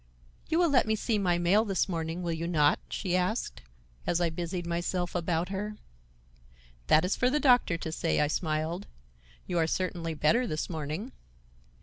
[0.49, 3.61] "You will let me see my mail this morning, will you not?" she asked,
[4.07, 5.77] as I busied myself about her.
[6.87, 8.87] "That is for the doctor to say," I smiled.
[9.45, 11.11] "You are certainly better this morning."